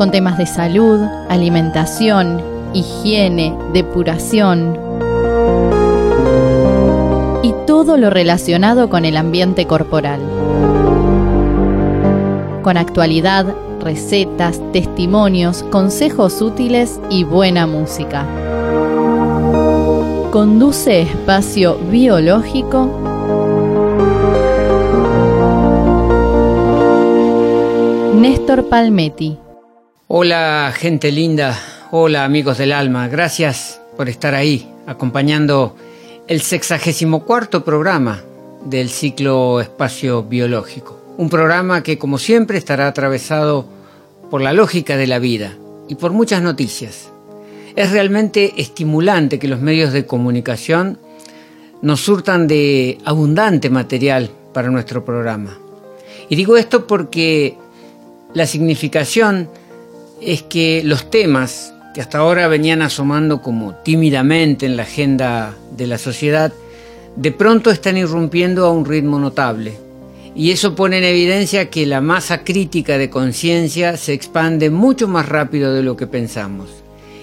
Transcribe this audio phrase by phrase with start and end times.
[0.00, 2.40] Con temas de salud, alimentación,
[2.72, 4.78] higiene, depuración
[7.42, 10.18] y todo lo relacionado con el ambiente corporal.
[12.62, 18.24] Con actualidad, recetas, testimonios, consejos útiles y buena música.
[20.30, 22.88] Conduce Espacio Biológico
[28.14, 29.49] Néstor Palmetti.
[30.12, 31.56] Hola gente linda,
[31.92, 35.76] hola amigos del alma, gracias por estar ahí acompañando
[36.26, 38.20] el sexagésimo cuarto programa
[38.64, 41.00] del ciclo Espacio Biológico.
[41.16, 43.68] Un programa que como siempre estará atravesado
[44.32, 47.12] por la lógica de la vida y por muchas noticias.
[47.76, 50.98] Es realmente estimulante que los medios de comunicación
[51.82, 55.56] nos surtan de abundante material para nuestro programa.
[56.28, 57.56] Y digo esto porque
[58.34, 59.48] la significación
[60.20, 65.86] es que los temas que hasta ahora venían asomando como tímidamente en la agenda de
[65.86, 66.52] la sociedad,
[67.16, 69.74] de pronto están irrumpiendo a un ritmo notable.
[70.34, 75.28] Y eso pone en evidencia que la masa crítica de conciencia se expande mucho más
[75.28, 76.70] rápido de lo que pensamos.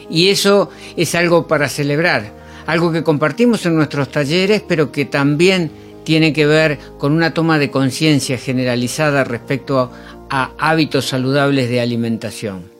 [0.09, 2.33] Y eso es algo para celebrar,
[2.65, 5.71] algo que compartimos en nuestros talleres, pero que también
[6.03, 9.91] tiene que ver con una toma de conciencia generalizada respecto
[10.29, 12.76] a hábitos saludables de alimentación.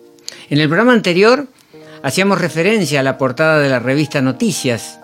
[0.49, 1.45] En el programa anterior
[2.03, 4.97] hacíamos referencia a la portada de la revista Noticias,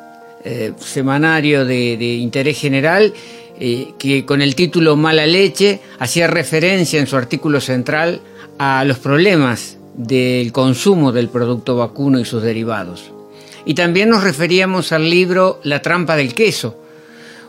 [0.45, 3.13] eh, semanario de, interés general,
[3.59, 8.21] eh, que con el título Mala leche hacía referencia en su artículo central
[8.57, 13.11] a los problemas del consumo del producto vacuno y sus derivados.
[13.65, 16.79] Y también nos referíamos al libro La trampa del queso,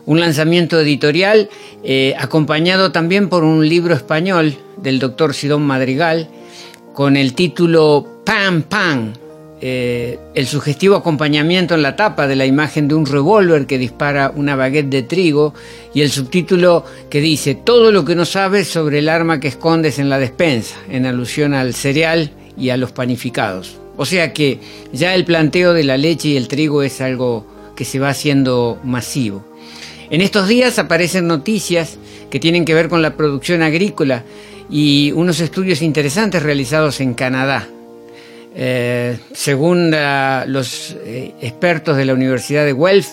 [0.05, 1.49] un lanzamiento editorial
[1.83, 6.29] eh, acompañado también por un libro español del doctor Sidón Madrigal
[6.95, 9.13] con el título Pam Pam,
[9.59, 14.31] eh, el sugestivo acompañamiento en la tapa de la imagen de un revólver que dispara
[14.33, 15.53] una baguette de trigo
[15.93, 19.99] y el subtítulo que dice todo lo que no sabes sobre el arma que escondes
[19.99, 23.75] en la despensa, en alusión al cereal y a los panificados.
[23.97, 24.59] O sea que
[24.93, 27.45] ya el planteo de la leche y el trigo es algo
[27.75, 29.45] que se va haciendo masivo.
[30.09, 31.97] En estos días aparecen noticias
[32.29, 34.23] que tienen que ver con la producción agrícola
[34.69, 37.67] y unos estudios interesantes realizados en Canadá.
[38.57, 39.91] Eh, según
[40.47, 43.09] los eh, expertos de la Universidad de Guelph,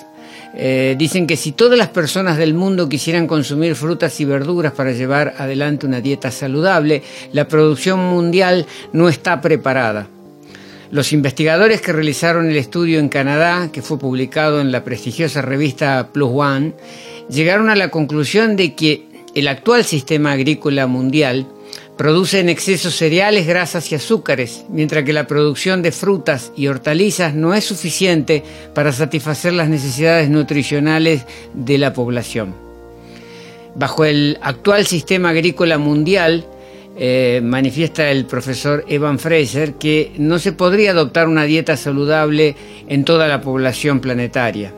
[0.54, 4.92] eh, dicen que si todas las personas del mundo quisieran consumir frutas y verduras para
[4.92, 7.02] llevar adelante una dieta saludable,
[7.32, 10.08] la producción mundial no está preparada.
[10.90, 16.10] Los investigadores que realizaron el estudio en Canadá, que fue publicado en la prestigiosa revista
[16.12, 16.74] Plus One,
[17.30, 21.46] llegaron a la conclusión de que el actual sistema agrícola mundial
[21.96, 27.34] produce en exceso cereales, grasas y azúcares, mientras que la producción de frutas y hortalizas
[27.34, 28.42] no es suficiente
[28.74, 32.54] para satisfacer las necesidades nutricionales de la población.
[33.74, 36.44] Bajo el actual sistema agrícola mundial,
[36.98, 42.54] eh, manifiesta el profesor Evan Fraser que no se podría adoptar una dieta saludable
[42.86, 44.74] en toda la población planetaria.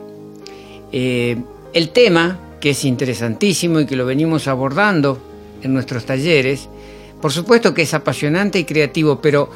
[0.93, 1.35] Eh,
[1.73, 5.19] el tema, que es interesantísimo y que lo venimos abordando
[5.61, 6.67] en nuestros talleres,
[7.21, 9.51] por supuesto que es apasionante y creativo, pero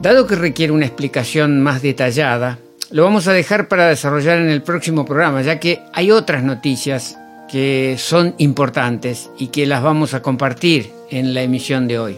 [0.00, 2.58] dado que requiere una explicación más detallada,
[2.90, 7.18] lo vamos a dejar para desarrollar en el próximo programa, ya que hay otras noticias
[7.46, 12.16] que son importantes y que las vamos a compartir en la emisión de hoy.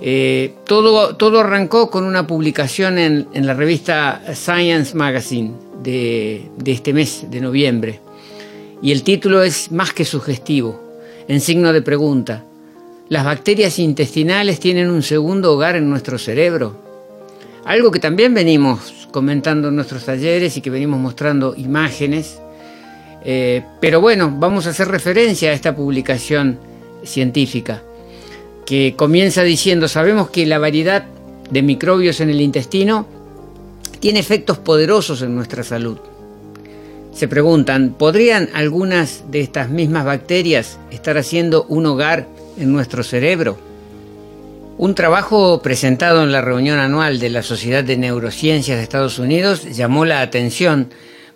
[0.00, 5.50] Eh, todo, todo arrancó con una publicación en, la revista Science Magazine
[5.82, 8.11] de, de este mes de noviembre.
[8.82, 10.82] Y el título es más que sugestivo,
[11.28, 12.44] en signo de pregunta.
[13.08, 16.76] ¿Las bacterias intestinales tienen un segundo hogar en nuestro cerebro?
[17.64, 22.40] Algo que también venimos comentando en nuestros talleres y que venimos mostrando imágenes.
[23.24, 26.58] Eh, pero bueno, vamos a hacer referencia a esta publicación
[27.04, 27.82] científica
[28.66, 31.04] que comienza diciendo, sabemos que la variedad
[31.50, 33.06] de microbios en el intestino
[34.00, 35.98] tiene efectos poderosos en nuestra salud.
[37.12, 42.26] Se preguntan, ¿podrían algunas de estas mismas bacterias estar haciendo un hogar
[42.58, 43.58] en nuestro cerebro?
[44.78, 49.64] Un trabajo presentado en la reunión anual de la Sociedad de Neurociencias de Estados Unidos
[49.76, 50.88] llamó la atención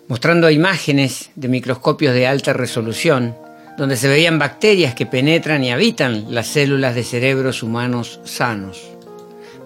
[0.07, 3.35] mostrando imágenes de microscopios de alta resolución
[3.77, 8.96] donde se veían bacterias que penetran y habitan las células de cerebros humanos sanos.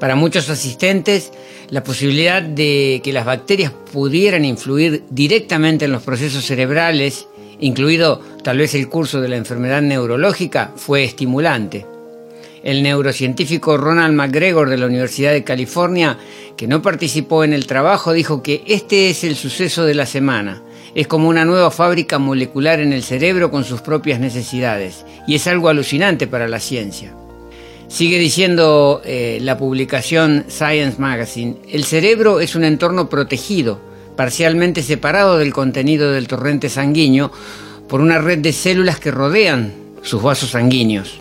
[0.01, 1.31] Para muchos asistentes,
[1.69, 7.27] la posibilidad de que las bacterias pudieran influir directamente en los procesos cerebrales,
[7.59, 11.85] incluido tal vez el curso de la enfermedad neurológica, fue estimulante.
[12.63, 16.17] El neurocientífico Ronald McGregor de la Universidad de California,
[16.57, 20.63] que no participó en el trabajo, dijo que este es el suceso de la semana.
[20.95, 25.45] Es como una nueva fábrica molecular en el cerebro con sus propias necesidades, y es
[25.45, 27.13] algo alucinante para la ciencia.
[27.91, 33.81] Sigue diciendo eh, la publicación Science Magazine, el cerebro es un entorno protegido,
[34.15, 37.33] parcialmente separado del contenido del torrente sanguíneo
[37.89, 39.73] por una red de células que rodean
[40.03, 41.19] sus vasos sanguíneos.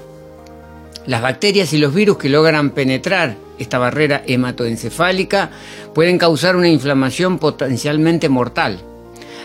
[1.07, 5.51] Las bacterias y los virus que logran penetrar esta barrera hematoencefálica
[5.93, 8.79] pueden causar una inflamación potencialmente mortal.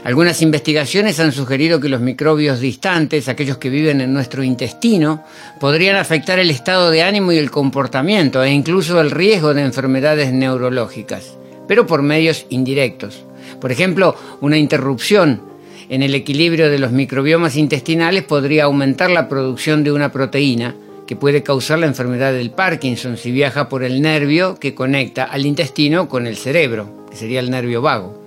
[0.05, 5.23] Algunas investigaciones han sugerido que los microbios distantes, aquellos que viven en nuestro intestino,
[5.59, 10.31] podrían afectar el estado de ánimo y el comportamiento e incluso el riesgo de enfermedades
[10.31, 11.35] neurológicas,
[11.67, 13.23] pero por medios indirectos.
[13.59, 15.41] Por ejemplo, una interrupción
[15.89, 20.75] en el equilibrio de los microbiomas intestinales podría aumentar la producción de una proteína
[21.07, 25.47] que puede causar la enfermedad del Parkinson si viaja por el nervio que conecta al
[25.47, 28.24] intestino con el cerebro, que sería el nervio vago.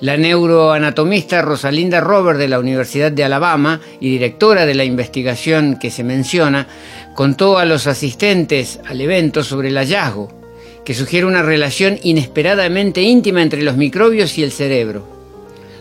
[0.00, 5.90] La neuroanatomista Rosalinda Robert de la Universidad de Alabama y directora de la investigación que
[5.90, 6.66] se menciona,
[7.14, 10.32] contó a los asistentes al evento sobre el hallazgo,
[10.84, 15.06] que sugiere una relación inesperadamente íntima entre los microbios y el cerebro.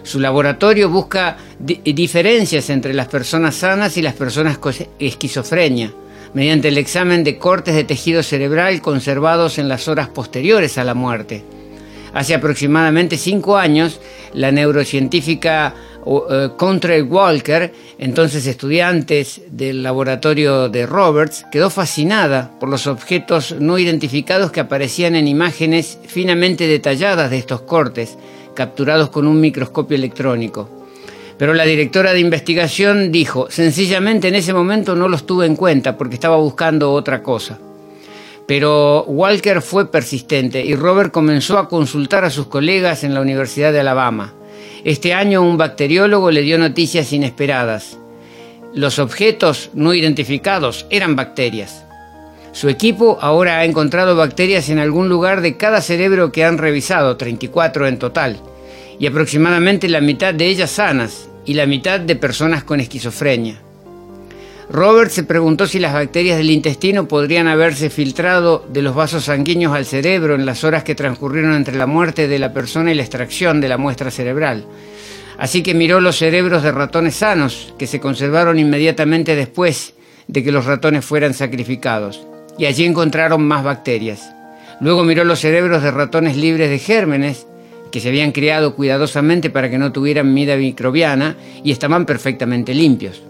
[0.04, 5.92] Su laboratorio busca diferencias entre las personas sanas y las personas con esquizofrenia,
[6.34, 10.94] mediante el examen de cortes de tejido cerebral conservados en las horas posteriores a la
[10.94, 11.44] muerte.
[12.14, 14.00] Hace aproximadamente cinco años,
[14.34, 15.74] la neurocientífica
[16.06, 23.80] uh, Contre Walker, entonces estudiante del laboratorio de Roberts, quedó fascinada por los objetos no
[23.80, 28.16] identificados que aparecían en imágenes finamente detalladas de estos cortes,
[28.54, 30.70] capturados con un microscopio electrónico.
[31.40, 35.98] Pero la directora de investigación dijo, sencillamente en ese momento no los tuve en cuenta
[35.98, 37.58] porque estaba buscando otra cosa.
[38.46, 43.72] Pero Walker fue persistente y Robert comenzó a consultar a sus colegas en la Universidad
[43.72, 44.34] de Alabama.
[44.84, 47.98] Este año un bacteriólogo le dio noticias inesperadas.
[48.74, 51.86] Los objetos no identificados eran bacterias.
[52.52, 57.18] Su equipo ahora ha encontrado bacterias en algún lugar de cada cerebro que han revisado,
[57.18, 58.42] 34 en total,
[59.00, 63.60] y aproximadamente la mitad de ellas sanas y la mitad de personas con esquizofrenia.
[64.70, 69.74] Robert se preguntó si las bacterias del intestino podrían haberse filtrado de los vasos sanguíneos
[69.74, 73.04] al cerebro en las horas que transcurrieron entre la muerte de la persona y la
[73.04, 74.66] extracción de la muestra cerebral.
[75.38, 79.96] Así que miró los cerebros de ratones sanos, que se conservaron inmediatamente después
[80.28, 82.26] de que los ratones fueran sacrificados
[82.58, 84.34] y allí encontraron más bacterias.
[84.80, 87.48] Luego miró los cerebros de ratones libres de gérmenes,
[87.92, 93.22] que se habían criado cuidadosamente para que no tuvieran vida microbiana y estaban perfectamente limpios.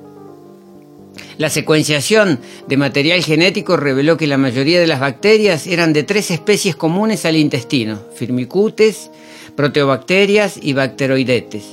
[1.37, 6.29] La secuenciación de material genético reveló que la mayoría de las bacterias eran de tres
[6.29, 9.09] especies comunes al intestino, firmicutes,
[9.55, 11.63] proteobacterias y bacteroidetes.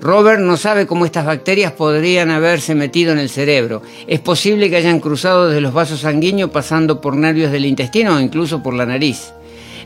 [0.00, 3.82] Robert no sabe cómo estas bacterias podrían haberse metido en el cerebro.
[4.08, 8.20] Es posible que hayan cruzado desde los vasos sanguíneos pasando por nervios del intestino o
[8.20, 9.32] incluso por la nariz.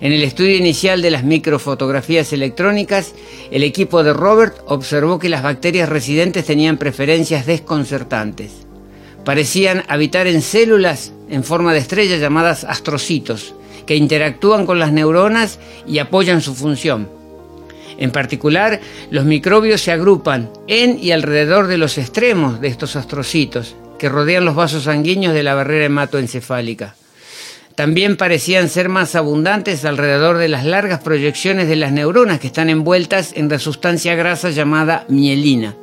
[0.01, 3.15] En el estudio inicial de las microfotografías electrónicas,
[3.51, 8.66] el equipo de Robert observó que las bacterias residentes tenían preferencias desconcertantes.
[9.27, 15.59] Parecían habitar en células en forma de estrella llamadas astrocitos, que interactúan con las neuronas
[15.85, 17.09] y apoyan su función.
[17.99, 18.81] En particular,
[19.11, 24.45] los microbios se agrupan en y alrededor de los extremos de estos astrocitos que rodean
[24.45, 26.95] los vasos sanguíneos de la barrera hematoencefálica.
[27.75, 32.71] También parecían ser más abundantes alrededor de las largas proyecciones de las neuronas que están
[32.71, 35.75] envueltas en la sustancia grasa llamada mielina.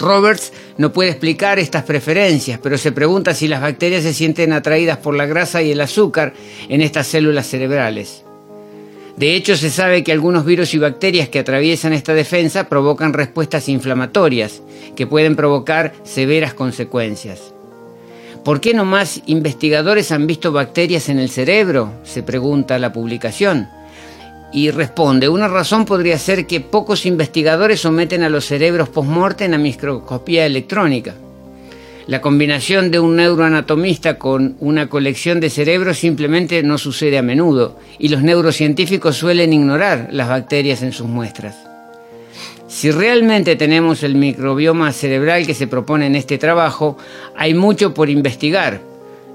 [0.00, 4.96] Roberts no puede explicar estas preferencias, pero se pregunta si las bacterias se sienten atraídas
[4.96, 6.32] por la grasa y el azúcar
[6.70, 8.24] en estas células cerebrales.
[9.18, 13.68] De hecho, se sabe que algunos virus y bacterias que atraviesan esta defensa provocan respuestas
[13.68, 14.62] inflamatorias
[14.96, 17.52] que pueden provocar severas consecuencias.
[18.42, 21.92] ¿Por qué no más investigadores han visto bacterias en el cerebro?
[22.04, 23.68] se pregunta la publicación.
[24.52, 29.58] Y responde, una razón podría ser que pocos investigadores someten a los cerebros post-mortem a
[29.58, 31.14] microscopía electrónica.
[32.08, 37.78] La combinación de un neuroanatomista con una colección de cerebros simplemente no sucede a menudo
[38.00, 41.56] y los neurocientíficos suelen ignorar las bacterias en sus muestras.
[42.66, 46.96] Si realmente tenemos el microbioma cerebral que se propone en este trabajo,
[47.36, 48.80] hay mucho por investigar.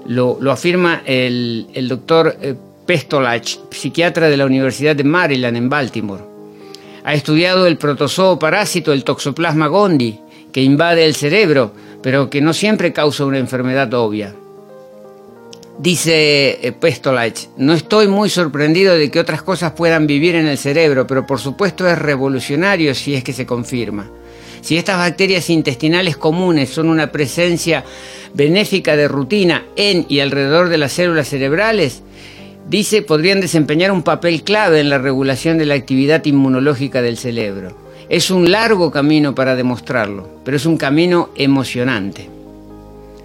[0.06, 2.54] Lo, afirma el, doctor eh,
[2.86, 6.24] Pestolach, psiquiatra de la Universidad de Maryland en Baltimore.
[7.04, 10.20] Ha estudiado el protozoo parásito, el Toxoplasma gondii,
[10.52, 11.72] que invade el cerebro
[12.06, 14.32] pero que no siempre causa una enfermedad obvia.
[15.76, 20.56] Dice eh, Pestolach, no estoy muy sorprendido de que otras cosas puedan vivir en el
[20.56, 24.08] cerebro, pero por supuesto es revolucionario si es que se confirma.
[24.60, 27.82] Si estas bacterias intestinales comunes son una presencia
[28.34, 32.04] benéfica de rutina en y alrededor de las células cerebrales,
[32.68, 37.76] dice, podrían desempeñar un papel clave en la regulación de la actividad inmunológica del cerebro.
[38.08, 42.28] Es un largo camino para demostrarlo, pero es un camino emocionante.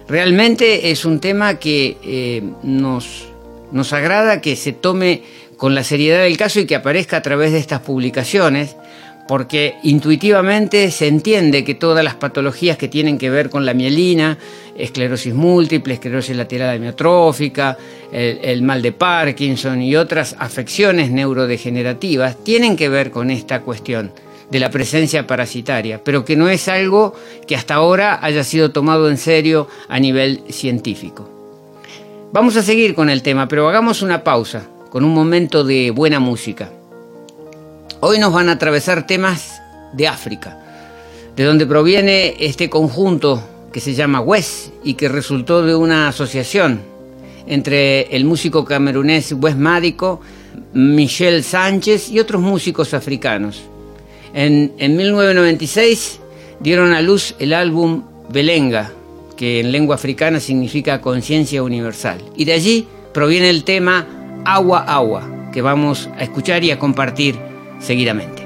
[0.08, 3.28] Realmente es un tema que eh, nos,
[3.70, 5.22] nos agrada que se tome
[5.56, 8.76] con la seriedad del caso y que aparezca a través de estas publicaciones,
[9.28, 14.38] porque intuitivamente se entiende que todas las patologías que tienen que ver con la mielina,
[14.76, 17.76] esclerosis múltiple, esclerosis lateral amiotrófica,
[18.10, 24.12] el, el, mal de Parkinson y otras afecciones neurodegenerativas tienen que ver con esta cuestión
[24.50, 27.14] de la presencia parasitaria, pero que no es algo
[27.46, 31.28] que hasta ahora haya sido tomado en serio a nivel científico.
[32.32, 36.20] Vamos a seguir con el tema, pero hagamos una pausa con un momento de buena
[36.20, 36.70] música.
[38.00, 39.62] Hoy nos van a atravesar temas
[39.94, 40.58] de África,
[41.34, 46.80] de donde proviene este conjunto que se llama Wes y que resultó de una asociación
[47.46, 50.20] entre el músico camerunés Wes Mádico,
[50.74, 53.62] Michel Sánchez y otros músicos africanos.
[54.34, 56.20] En, 1996
[56.60, 58.92] dieron a luz el álbum Belenga,
[59.36, 62.20] que en lengua africana significa conciencia universal.
[62.36, 64.06] Y de allí proviene el tema
[64.44, 67.36] Agua Agua, que vamos a escuchar y a compartir
[67.80, 68.41] seguidamente.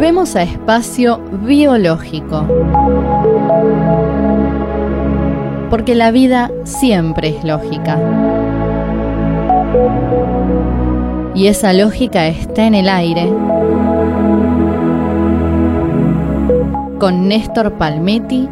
[0.00, 2.46] Volvemos a espacio biológico.
[5.68, 7.98] Porque la vida siempre es lógica.
[11.34, 13.30] Y esa lógica está en el aire.
[16.98, 18.48] Con Néstor Palmetti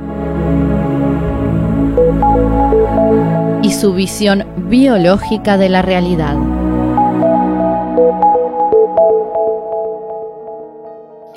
[3.62, 6.57] y su visión biológica de la realidad.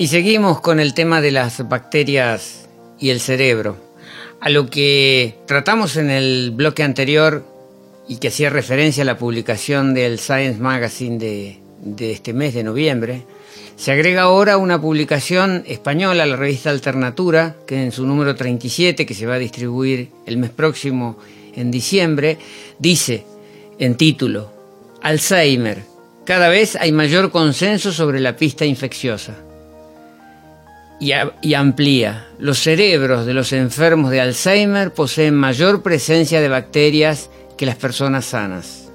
[0.01, 2.67] Y seguimos con el tema de las bacterias
[2.99, 3.77] y el cerebro,
[4.39, 7.45] a lo que tratamos en el bloque anterior
[8.07, 12.63] y que hacía referencia a la publicación del Science Magazine de, de este mes de
[12.63, 13.21] noviembre,
[13.75, 19.13] se agrega ahora una publicación española, la revista Alternatura, que en su número 37, que
[19.13, 21.19] se va a distribuir el mes próximo
[21.53, 22.39] en diciembre,
[22.79, 23.23] dice
[23.77, 24.51] en título,
[25.03, 25.83] Alzheimer,
[26.25, 29.50] cada vez hay mayor consenso sobre la pista infecciosa.
[31.01, 37.65] Y, amplía, los cerebros de los enfermos de Alzheimer poseen mayor presencia de bacterias que
[37.65, 38.91] las personas sanas.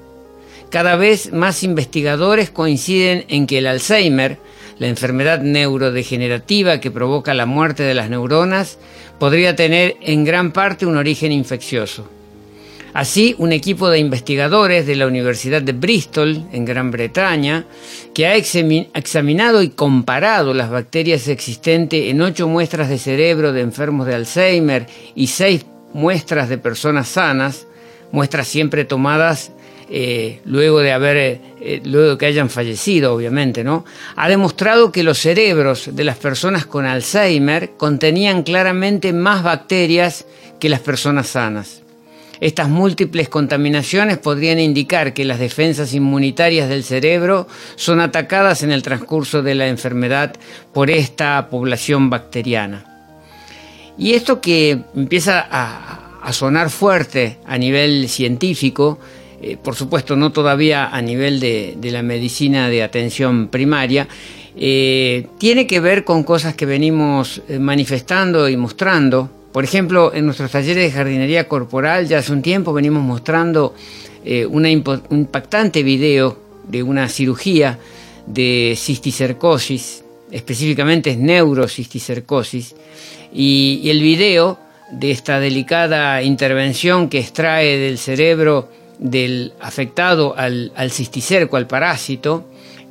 [0.71, 4.39] Cada vez más investigadores coinciden en que el Alzheimer,
[4.79, 8.79] la enfermedad neurodegenerativa que provoca la muerte de las neuronas,
[9.19, 12.09] podría tener en gran parte un origen infeccioso.
[12.97, 17.67] Así, un equipo de investigadores de la Universidad de Bristol, en Gran Bretaña,
[18.15, 24.07] que ha examinado y comparado las bacterias existentes en ocho muestras de cerebro de enfermos
[24.07, 27.67] de Alzheimer y seis muestras de personas sanas,
[28.13, 29.53] muestras siempre tomadas
[29.91, 31.19] eh, luego de haber,
[31.61, 33.85] eh, luego de que hayan fallecido, obviamente, ¿no?
[34.17, 40.25] Ha demostrado que los cerebros de las personas con Alzheimer contenían claramente más bacterias
[40.59, 41.83] que las personas sanas.
[42.41, 47.47] Estas múltiples contaminaciones podrían indicar que las defensas inmunitarias del cerebro
[47.77, 50.35] son atacadas en el transcurso de la enfermedad
[50.73, 52.97] por esta población bacteriana.
[53.99, 58.99] Y esto que empieza a, sonar fuerte a nivel científico,
[59.41, 64.09] eh, por supuesto no todavía a nivel de, la medicina de atención primaria,
[64.57, 70.27] eh, tiene que ver con cosas que venimos eh, manifestando y mostrando por ejemplo, en
[70.27, 73.75] nuestros talleres de jardinería corporal ya hace un tiempo venimos mostrando
[74.23, 76.37] eh, un impactante video
[76.69, 77.79] de una cirugía
[78.27, 82.75] de cisticercosis, específicamente es neurocisticercosis,
[83.33, 84.59] y, y el video
[84.91, 92.45] de esta delicada intervención que extrae del cerebro del afectado al, al cisticerco, al parásito,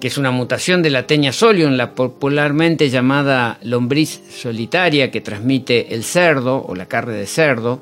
[0.07, 6.03] es una mutación de la teña solium, la popularmente llamada lombriz solitaria que transmite el
[6.03, 7.81] cerdo o la carne de cerdo.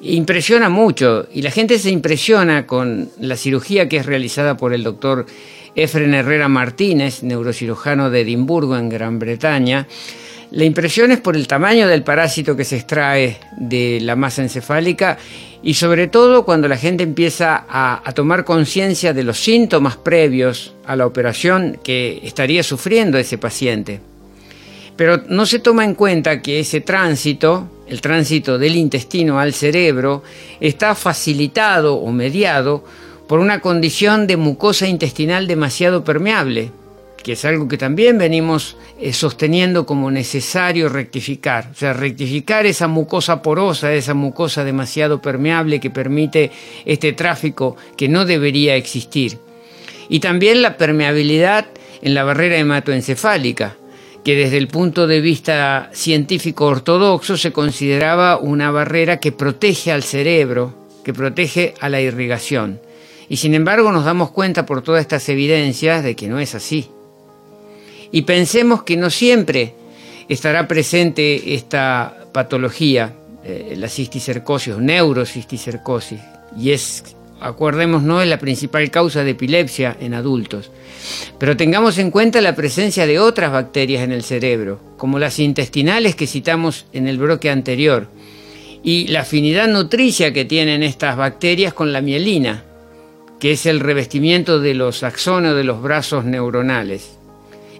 [0.00, 4.82] Impresiona mucho y la gente se impresiona con la cirugía que es realizada por el
[4.82, 5.24] doctor
[5.74, 9.86] Efren Herrera Martínez, neurocirujano de Edimburgo en Gran Bretaña.
[10.52, 15.18] La impresión es por el tamaño del parásito que se extrae de la masa encefálica
[15.62, 20.94] y sobre todo cuando la gente empieza a, tomar conciencia de los síntomas previos a
[20.94, 24.00] la operación que estaría sufriendo ese paciente.
[24.94, 30.22] Pero no se toma en cuenta que ese tránsito, el tránsito del intestino al cerebro,
[30.60, 32.84] está facilitado o mediado
[33.26, 36.70] por una condición de mucosa intestinal demasiado permeable,
[37.26, 41.70] que es algo que también venimos eh, sosteniendo como necesario rectificar.
[41.72, 46.52] O sea, rectificar esa mucosa porosa, esa mucosa demasiado permeable que permite
[46.84, 49.40] este tráfico que no debería existir.
[50.08, 51.66] Y también la permeabilidad
[52.00, 53.74] en la barrera hematoencefálica,
[54.22, 60.04] que desde el punto de vista científico ortodoxo se consideraba una barrera que protege al
[60.04, 62.80] cerebro, que protege a la irrigación.
[63.28, 66.88] Y sin embargo nos damos cuenta por todas estas evidencias de que no es así
[68.12, 69.74] y pensemos que no siempre
[70.28, 73.14] estará presente esta patología,
[73.44, 76.20] eh, la cisticercosis neurocisticercosis,
[76.58, 80.70] y es, acordemos, no es la principal causa de epilepsia en adultos.
[81.38, 86.16] Pero tengamos en cuenta la presencia de otras bacterias en el cerebro, como las intestinales
[86.16, 88.08] que citamos en el bloque anterior,
[88.82, 92.64] y la afinidad nutricia que tienen estas bacterias con la mielina,
[93.40, 97.16] que es el revestimiento de los axones de los brazos neuronales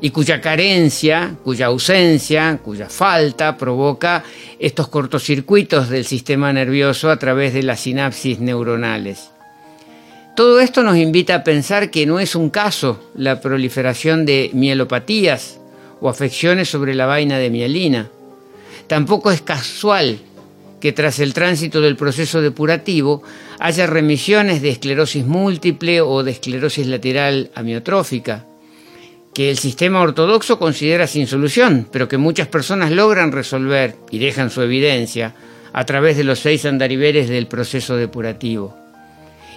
[0.00, 4.24] y cuya carencia, cuya ausencia, cuya falta provoca
[4.58, 9.30] estos cortocircuitos del sistema nervioso a través de las sinapsis neuronales.
[10.36, 15.58] Todo esto nos invita a pensar que no es un caso la proliferación de mielopatías
[16.00, 18.10] o afecciones sobre la vaina de mielina.
[18.86, 20.18] Tampoco es casual
[20.78, 23.22] que tras el tránsito del proceso depurativo
[23.58, 28.44] haya remisiones de esclerosis múltiple o de esclerosis lateral amiotrófica
[29.36, 34.48] que el sistema ortodoxo considera sin solución, pero que muchas personas logran resolver y dejan
[34.48, 35.34] su evidencia
[35.74, 38.74] a través de los seis andariveles del proceso depurativo.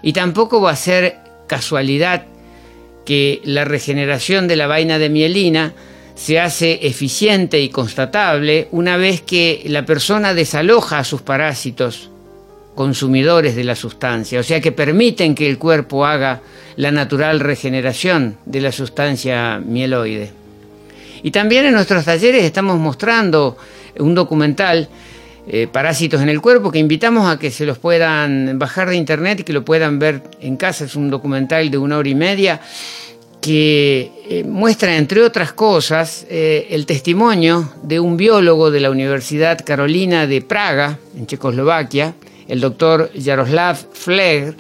[0.02, 2.26] Y tampoco va a ser casualidad
[3.06, 5.74] que la regeneración de la vaina de mielina
[6.14, 12.12] se hace eficiente y constatable una vez que la persona desaloja a sus parásitos
[12.80, 16.40] consumidores de la sustancia, o sea que permiten que el cuerpo haga
[16.78, 20.32] la natural regeneración de la sustancia mieloide.
[21.22, 23.58] Y también en nuestros talleres estamos mostrando
[23.98, 24.88] un documental,
[25.46, 29.42] eh, Parásitos en el Cuerpo, que invitamos a que se los puedan bajar de internet
[29.42, 30.86] y que lo puedan ver en casa.
[30.86, 32.62] Es un documental de una hora y media
[33.42, 39.66] que eh, muestra, entre otras cosas, eh, el testimonio de un biólogo de la Universidad
[39.66, 42.14] Carolina de Praga, en Checoslovaquia,
[42.50, 44.56] el doctor Jaroslav Flegr,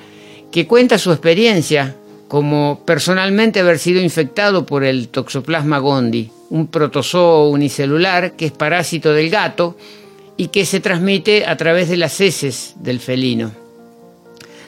[0.51, 1.95] que cuenta su experiencia
[2.27, 9.11] como personalmente haber sido infectado por el Toxoplasma gondii, un protozoo unicelular que es parásito
[9.11, 9.75] del gato
[10.37, 13.51] y que se transmite a través de las heces del felino.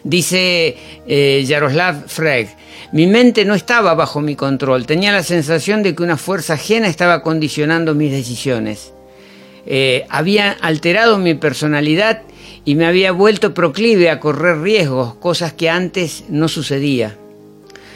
[0.03, 0.75] Dice
[1.07, 2.49] eh, Jaroslav Freg,
[2.91, 6.87] mi mente no estaba bajo mi control, tenía la sensación de que una fuerza ajena
[6.87, 8.91] estaba condicionando mis decisiones.
[9.67, 12.23] Eh, había alterado mi personalidad
[12.65, 17.17] y me había vuelto proclive a correr riesgos, cosas que antes no sucedía.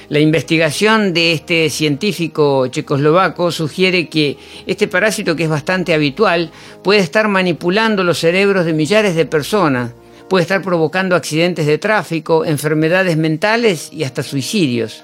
[0.10, 6.52] La investigación de este científico checoslovaco sugiere que este parásito, que es bastante habitual,
[6.84, 9.94] puede estar manipulando los cerebros de millares de personas,
[10.30, 15.04] puede estar provocando accidentes de tráfico, enfermedades mentales y hasta suicidios.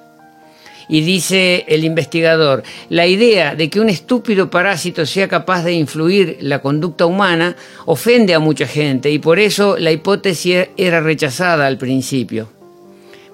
[0.92, 6.40] Y dice el investigador, la idea de que un estúpido parásito sea capaz de influir
[6.42, 11.78] la conducta humana ofende a mucha gente y por eso la hipótesis era rechazada al
[11.78, 12.50] principio.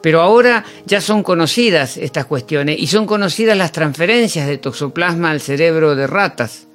[0.04, 5.42] Pero ahora ya son conocidas estas cuestiones y son conocidas las transferencias de toxoplasma al
[5.42, 6.68] cerebro de ratas.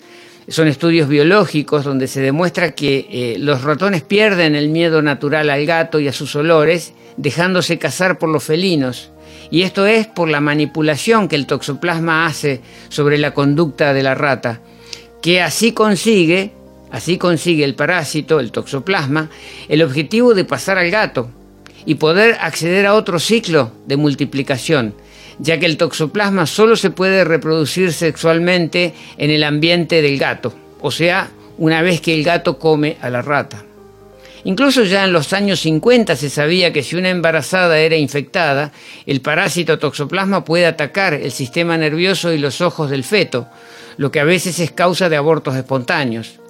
[0.49, 5.65] Son estudios biológicos donde se demuestra que eh, los ratones pierden el miedo natural al
[5.65, 9.12] gato y a sus olores, dejándose cazar por los felinos
[9.53, 14.15] y esto es por la manipulación que el toxoplasma hace sobre la conducta de la
[14.15, 14.63] rata,
[15.21, 16.53] que así consigue,
[16.91, 19.29] así consigue el parásito, el toxoplasma,
[19.69, 21.29] el objetivo de pasar al gato
[21.85, 24.95] y poder acceder a otro ciclo de multiplicación,
[25.39, 30.91] ya que el toxoplasma solo se puede reproducir sexualmente en el ambiente del gato, o
[30.91, 33.67] sea, una vez que el gato come a la rata.
[34.45, 38.73] Incluso ya en los años 50 se sabía que si una embarazada era infectada,
[39.07, 43.47] el parásito toxoplasma puede atacar el sistema nervioso y los ojos del feto,
[43.99, 46.41] lo que a veces es causa de abortos espontáneos.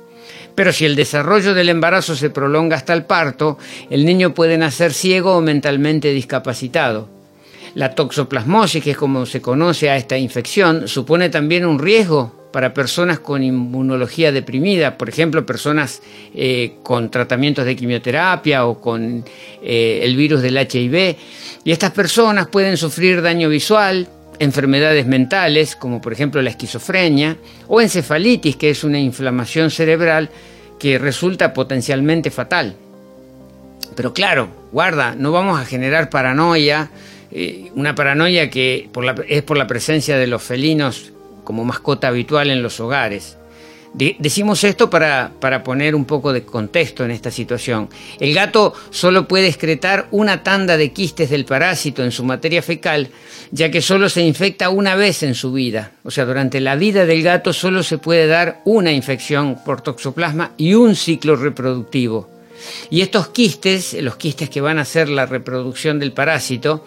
[0.54, 3.58] Pero si el desarrollo del embarazo se prolonga hasta el parto,
[3.90, 7.08] el niño puede nacer ciego o mentalmente discapacitado.
[7.74, 12.74] La toxoplasmosis, que es como se conoce a esta infección, supone también un riesgo para
[12.74, 16.02] personas con inmunología deprimida, por ejemplo, personas
[16.34, 19.24] eh, con tratamientos de quimioterapia o con
[19.62, 21.16] eh, el virus del HIV.
[21.64, 24.06] Y estas personas pueden sufrir daño visual,
[24.38, 27.36] enfermedades mentales, como por ejemplo la esquizofrenia,
[27.68, 30.28] o encefalitis, que es una inflamación cerebral
[30.78, 32.76] que resulta potencialmente fatal.
[33.94, 36.90] Pero claro, guarda, no vamos a generar paranoia,
[37.30, 38.90] eh, una paranoia que
[39.28, 41.11] es por la presencia de los felinos
[41.44, 43.36] como mascota habitual en los hogares.
[43.94, 47.88] decimos esto para, para, poner un poco de contexto en esta situación.
[48.18, 53.10] El gato solo puede excretar una tanda de quistes del parásito en su materia fecal,
[53.50, 55.92] ya que solo se infecta una vez en su vida.
[56.04, 60.52] O sea, durante la vida del gato solo se puede dar una infección por toxoplasma
[60.56, 62.30] y un ciclo reproductivo.
[62.90, 66.84] Y estos quistes, los quistes que van a hacer la reproducción del parásito,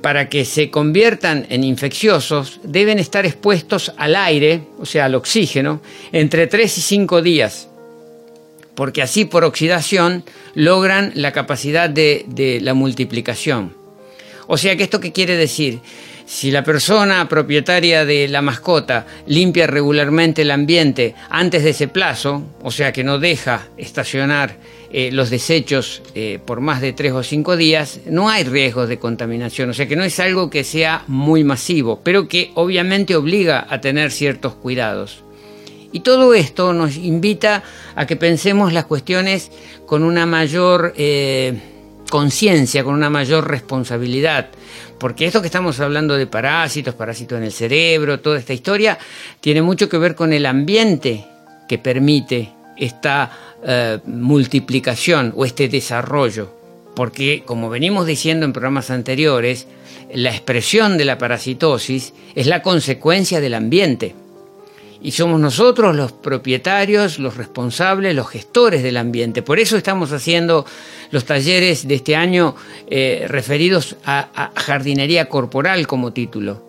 [0.00, 5.80] para que se conviertan en infecciosos deben estar expuestos al aire, o sea, al oxígeno,
[6.12, 7.68] entre 3 y 5 días,
[8.74, 13.74] porque así por oxidación logran la capacidad de, de la multiplicación.
[14.46, 15.80] O sea que esto qué quiere decir?
[16.26, 22.42] Si la persona propietaria de la mascota limpia regularmente el ambiente antes de ese plazo,
[22.62, 24.56] o sea que no deja estacionar
[24.90, 28.98] eh, los desechos eh, por más de tres o cinco días, no hay riesgos de
[28.98, 29.70] contaminación.
[29.70, 33.80] O sea que no es algo que sea muy masivo, pero que obviamente obliga a
[33.80, 35.22] tener ciertos cuidados.
[35.92, 37.62] Y todo esto nos invita
[37.94, 39.52] a que pensemos las cuestiones
[39.86, 41.54] con una mayor eh,
[42.10, 44.50] conciencia, con una mayor responsabilidad
[44.98, 48.98] porque esto que estamos hablando de parásitos, parásitos en el cerebro, toda esta historia,
[49.40, 51.24] tiene mucho que ver con el ambiente
[51.68, 56.54] que permite esta eh, multiplicación o este desarrollo.
[56.94, 59.66] porque como venimos diciendo en programas anteriores,
[60.14, 64.14] la expresión de la parasitosis es la consecuencia del ambiente.
[65.06, 69.40] Y somos nosotros los propietarios, los responsables, los gestores del ambiente.
[69.40, 70.66] Por eso estamos haciendo
[71.12, 72.56] los talleres de este año
[72.90, 76.60] eh, referidos a, jardinería corporal como título.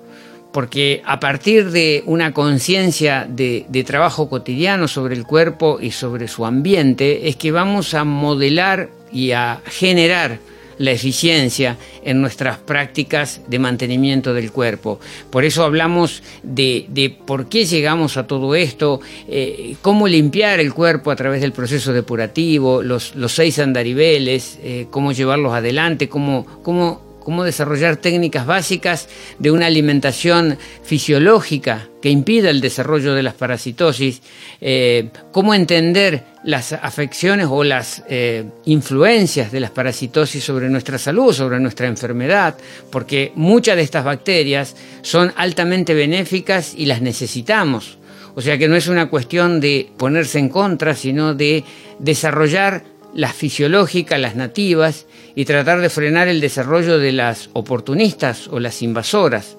[0.53, 6.45] Porque a partir de una conciencia de trabajo cotidiano sobre el cuerpo y sobre su
[6.45, 10.37] ambiente, es que vamos a modelar y a generar
[10.77, 14.99] la eficiencia en nuestras prácticas de mantenimiento del cuerpo.
[15.29, 21.11] Por eso hablamos de, por qué llegamos a todo esto, eh, cómo limpiar el cuerpo
[21.11, 27.06] a través del proceso depurativo, los, los seis andariveles, eh, cómo llevarlos adelante, cómo, cómo
[27.27, 34.21] cómo desarrollar técnicas básicas de una alimentación fisiológica que impida el desarrollo de las parasitosis,
[34.61, 41.33] eh, cómo entender las afecciones o las eh, influencias de las parasitosis sobre nuestra salud,
[41.33, 42.55] sobre nuestra enfermedad,
[42.93, 47.97] porque muchas de estas bacterias son altamente benéficas y las necesitamos.
[48.35, 51.65] O sea que no es una cuestión de ponerse en contra, sino de
[51.99, 52.85] desarrollar
[53.17, 58.83] las fisiológicas, las nativas, y tratar de frenar el desarrollo de las oportunistas o las
[58.83, 59.57] invasoras.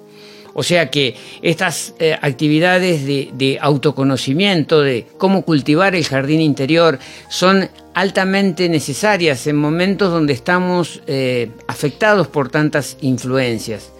[0.54, 7.68] O sea que estas eh, actividades de, autoconocimiento, de cómo cultivar el jardín interior, son
[7.94, 13.90] altamente necesarias en momentos donde estamos eh, afectados por tantas influencias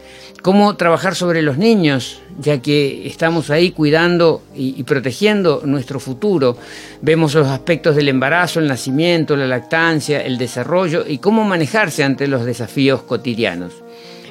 [0.42, 6.56] cómo trabajar sobre los niños, ya que estamos ahí cuidando y, protegiendo nuestro futuro.
[7.02, 12.28] Vemos los aspectos del embarazo, el nacimiento, la lactancia, el desarrollo y cómo manejarse ante
[12.28, 13.72] los desafíos cotidianos.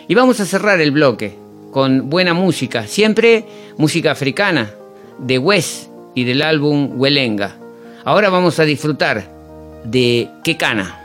[0.09, 1.41] Y vamos a cerrar el bloque
[1.72, 3.44] con buena música, siempre
[3.78, 4.70] música africana,
[5.18, 7.56] de West y del álbum Huelenga.
[8.04, 9.28] Ahora vamos a disfrutar
[9.82, 11.02] de Kekana.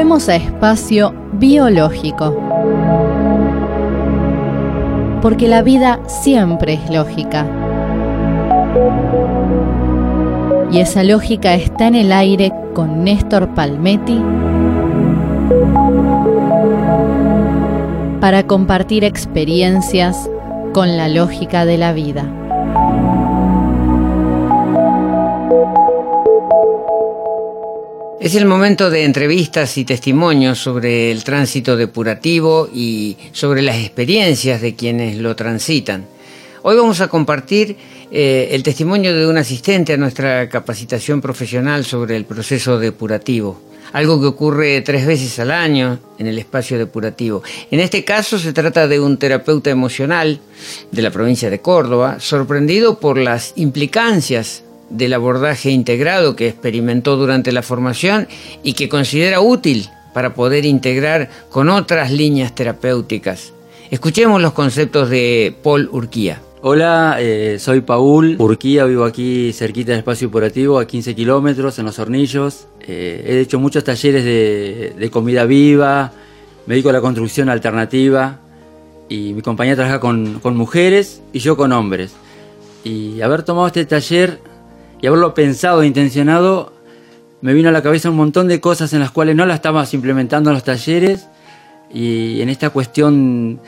[0.00, 2.34] Volvemos a espacio biológico.
[5.20, 7.44] Porque la vida siempre es lógica.
[10.72, 14.18] Y esa lógica está en el aire con Néstor Palmetti
[18.22, 20.30] para compartir experiencias
[20.72, 22.24] con la lógica de la vida.
[28.20, 34.60] Es el momento de entrevistas y testimonios sobre el tránsito depurativo y sobre las experiencias
[34.60, 36.04] de quienes lo transitan.
[36.60, 37.78] Hoy vamos a compartir
[38.12, 43.58] eh, el testimonio de un asistente a nuestra capacitación profesional sobre el proceso depurativo,
[43.94, 47.42] algo que ocurre tres veces al año en el espacio depurativo.
[47.70, 50.40] En este caso se trata de un terapeuta emocional
[50.92, 57.52] de la provincia de Córdoba, sorprendido por las implicancias del abordaje integrado que experimentó durante
[57.52, 58.28] la formación
[58.62, 63.52] y que considera útil para poder integrar con otras líneas terapéuticas.
[63.90, 66.40] Escuchemos los conceptos de Paul Urquía.
[66.62, 71.86] Hola, eh, soy Paul Urquía, vivo aquí cerquita del espacio operativo, a 15 kilómetros, en
[71.86, 72.66] Los Hornillos.
[72.80, 76.12] Eh, he hecho muchos talleres de, comida viva,
[76.66, 78.40] me dedico la construcción alternativa
[79.08, 82.12] y mi compañía trabaja con, con mujeres y yo con hombres.
[82.84, 84.38] Y haber tomado este taller
[85.00, 86.72] y haberlo pensado intencionado,
[87.40, 89.92] me vino a la cabeza un montón de cosas en las cuales no las estábamos
[89.94, 91.26] implementando en los talleres.
[91.92, 93.60] Y en esta cuestión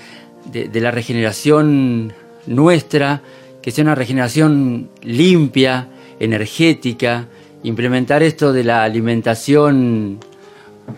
[0.51, 2.13] de, la regeneración
[2.47, 3.23] nuestra,
[3.63, 5.89] que sea una regeneración limpia,
[6.21, 7.27] energética,
[7.63, 10.19] implementar esto de la alimentación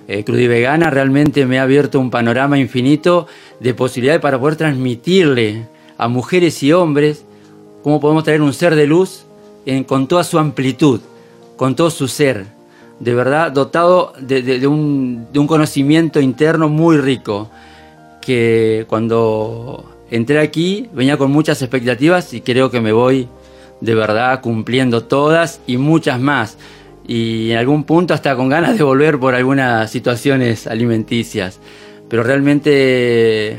[0.09, 3.27] eh, crudivegana realmente me ha abierto un panorama infinito
[3.61, 5.67] de posibilidades para poder transmitirle
[5.99, 7.25] a mujeres y hombres
[7.83, 9.25] cómo podemos traer un ser de luz
[9.87, 11.01] con toda su amplitud,
[11.57, 12.47] con todo su ser,
[13.01, 17.51] de verdad dotado de, un, conocimiento interno muy rico,
[18.21, 23.29] que cuando entré aquí venía con muchas expectativas y creo que me voy
[23.81, 26.57] de verdad cumpliendo todas y muchas más.
[27.07, 31.61] Y en algún punto hasta con ganas de volver por algunas situaciones alimenticias.
[32.09, 33.59] Pero realmente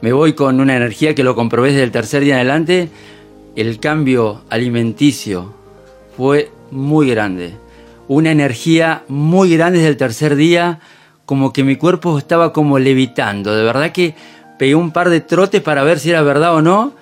[0.00, 2.88] me voy con una energía que lo comprobé desde el tercer día en adelante
[3.56, 5.52] el cambio alimenticio
[6.16, 7.54] fue muy grande.
[8.06, 10.78] Una energía muy grande desde el tercer día,
[11.24, 13.56] como que mi cuerpo estaba como levitando.
[13.56, 14.14] De verdad que
[14.58, 16.92] pegué un par de trotes para ver si era verdad o no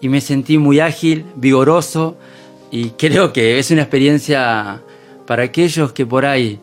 [0.00, 2.16] y me sentí muy ágil, vigoroso
[2.70, 4.82] y creo que es una experiencia
[5.26, 6.60] para aquellos que por ahí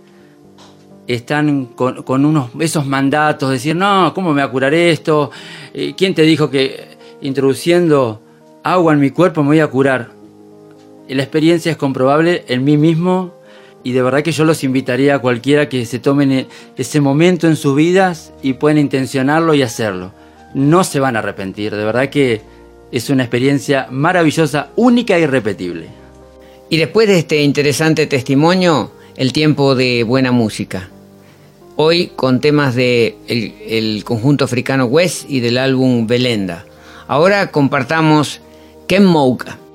[1.08, 5.32] están con, unos, esos mandatos, decir, no, ¿cómo me va a curar esto?
[5.74, 6.88] Eh, ¿Quién te dijo que
[7.22, 8.22] introduciendo
[8.74, 10.12] agua en mi cuerpo me voy a curar.
[11.08, 13.34] La experiencia es comprobable en mí mismo
[13.84, 16.48] y de verdad que yo los invitaría a cualquiera que se tomen e-,
[16.78, 20.12] ese momento en sus vidas y puedan intencionarlo y hacerlo.
[20.54, 22.42] No se van a arrepentir, de verdad que
[22.92, 25.88] es una experiencia maravillosa, única e irrepetible.
[26.70, 30.90] Y después de este interesante testimonio, el tiempo de buena música.
[31.76, 36.66] Hoy con temas del el conjunto africano West y del álbum Belenda.
[37.08, 38.42] Ahora compartamos
[38.90, 39.69] Ken Mouka.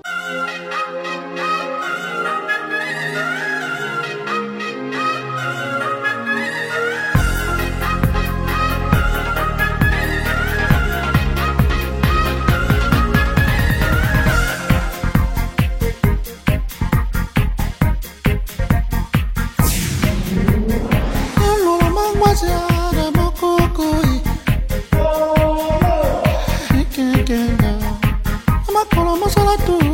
[29.58, 29.93] tudo.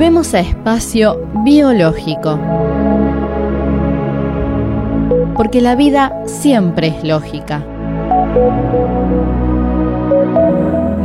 [0.00, 2.38] Volvemos a espacio biológico.
[5.36, 7.62] Porque la vida siempre es lógica.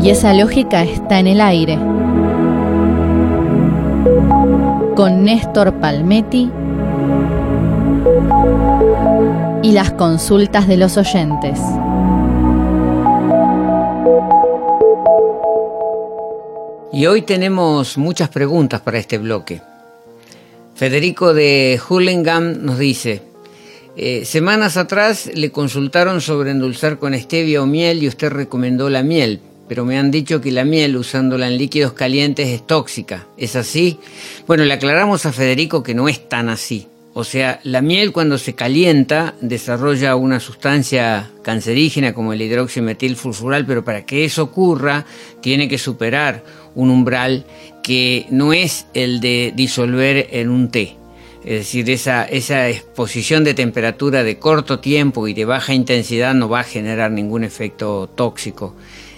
[0.01, 1.77] Y esa lógica está en el aire.
[4.95, 6.49] Con Néstor Palmetti
[9.61, 11.59] y las consultas de los oyentes.
[16.95, 19.61] Y hoy tenemos muchas preguntas para este bloque.
[20.75, 23.21] Federico de Hurlingham nos dice,
[23.97, 29.03] eh, semanas atrás le consultaron sobre endulzar con stevia o miel y usted recomendó la
[29.03, 33.27] miel, pero me han dicho que la miel usándola en líquidos calientes es tóxica.
[33.35, 33.99] ¿Es así?
[34.47, 36.87] Bueno, le aclaramos a Federico que no es tan así.
[37.17, 43.83] O sea, la miel cuando se calienta desarrolla una sustancia cancerígena como el hidroximetilfurfural, pero
[43.83, 45.05] para que eso ocurra
[45.41, 46.43] tiene que superar
[46.75, 47.45] un umbral
[47.81, 50.97] que no es el de disolver en un té.
[51.43, 56.49] Es decir, esa, esa exposición de temperatura de corto tiempo y de baja intensidad no
[56.49, 58.73] va a generar ningún efecto tóxico.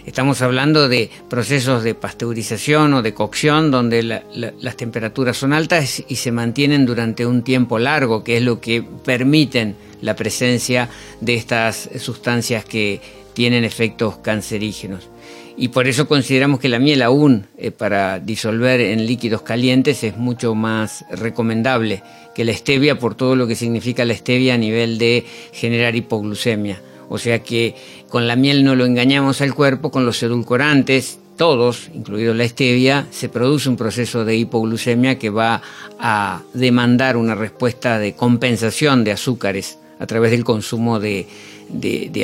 [0.05, 6.15] Estamos hablando de procesos de pasteurización o de cocción donde las temperaturas son altas y
[6.15, 10.89] se mantienen durante un tiempo largo, que es lo que permiten la presencia
[11.19, 13.01] de estas sustancias que
[13.33, 15.09] tienen efectos cancerígenos.
[15.57, 20.15] Y por eso consideramos que la miel aún eh, para disolver en líquidos calientes es
[20.15, 22.03] mucho más recomendable
[22.35, 26.79] que la stevia por todo lo que significa la stevia a nivel de generar hipoglucemia.
[27.09, 27.75] O sea que
[28.09, 33.07] con la miel no lo engañamos al cuerpo, con los edulcorantes, todos, incluido la stevia,
[33.11, 35.61] se produce un proceso de hipoglucemia que va
[35.99, 41.27] a demandar una respuesta de compensación de azúcares a través del consumo de,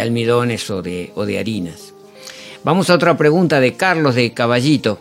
[0.01, 1.92] almidones o de, harinas.
[2.63, 4.99] Vamos a otra pregunta de Carlos de Caballito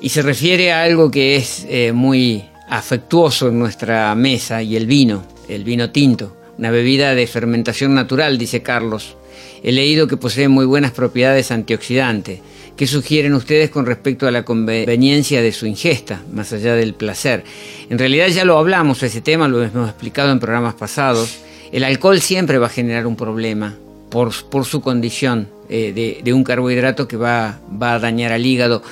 [0.00, 4.86] y se refiere a algo que es eh, muy afectuoso en nuestra mesa y el
[4.86, 9.16] vino, el vino tinto una bebida de fermentación natural, dice Carlos.
[9.62, 12.40] He leído que posee muy buenas propiedades antioxidantes.
[12.76, 17.44] ¿Qué sugieren ustedes con respecto a la conveniencia de su ingesta, más allá del placer?
[17.88, 21.38] En realidad ya lo hablamos, ese tema lo hemos explicado en programas pasados.
[21.72, 23.76] El alcohol siempre va a generar un problema
[24.10, 28.82] por, su condición eh, de, un carbohidrato que va, va a dañar al hígado.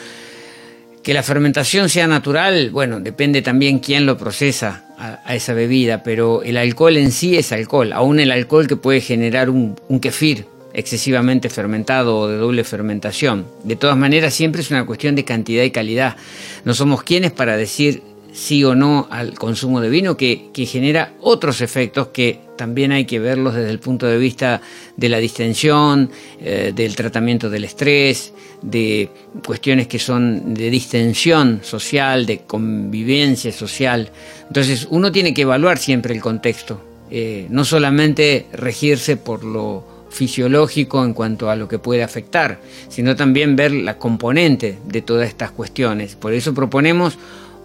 [1.03, 6.43] Que la fermentación sea natural, bueno, depende también quién lo procesa a, esa bebida, pero
[6.43, 11.49] el alcohol en sí es alcohol, aún el alcohol que puede generar un, kefir excesivamente
[11.49, 13.47] fermentado o de doble fermentación.
[13.65, 16.17] De todas maneras, siempre es una cuestión de cantidad y calidad.
[16.65, 18.03] No somos quienes para decir
[18.33, 23.19] sí o no al consumo de vino, que, genera otros efectos que también hay que
[23.19, 24.61] verlos desde el punto de vista
[24.97, 28.33] de la distensión, eh, del tratamiento del estrés,
[28.63, 29.11] de
[29.45, 34.11] cuestiones que son de distensión social, de convivencia social.
[34.47, 36.81] Entonces uno tiene que evaluar siempre el contexto,
[37.11, 43.17] eh, no solamente regirse por lo fisiológico en cuanto a lo que puede afectar, sino
[43.17, 46.17] también ver la componente de todas estas cuestiones.
[46.17, 47.19] Por eso proponemos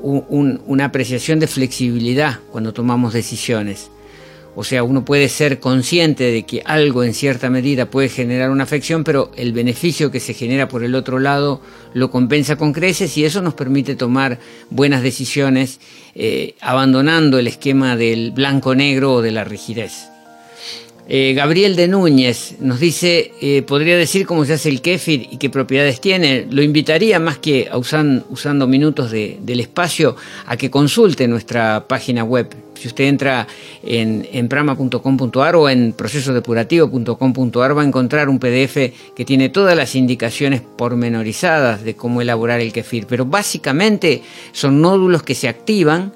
[0.03, 3.91] una apreciación de flexibilidad cuando tomamos decisiones.
[4.56, 8.64] O sea, uno puede ser consciente de que algo en cierta medida puede generar una
[8.64, 11.62] afección, pero el beneficio que se genera por el otro lado
[11.93, 14.39] lo compensa con creces y eso nos permite tomar
[14.70, 15.80] buenas decisiones
[16.16, 20.11] eh, abandonando el esquema del blanco-negro o de la rigidez.
[21.14, 25.36] Eh, Gabriel de Núñez nos dice, eh, podría decir cómo se hace el kéfir y
[25.36, 26.47] qué propiedades tiene.
[26.49, 32.55] Lo invitaría más que usando minutos del espacio a que consulte nuestra página web.
[32.76, 33.45] Si usted entra
[33.84, 38.78] en, prama.com.ar o en procesodepurativo.com.ar va a encontrar un PDF
[39.14, 43.05] que tiene todas las indicaciones pormenorizadas de cómo elaborar el kefir.
[43.05, 46.14] Pero básicamente son nódulos que se activan